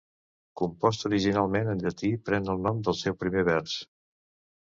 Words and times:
Compost 0.59 1.03
originalment 1.09 1.69
en 1.73 1.83
llatí, 1.83 2.09
pren 2.29 2.47
el 2.55 2.63
nom 2.69 2.81
del 2.89 2.97
seu 3.03 3.17
primer 3.25 3.45
vers. 3.51 3.77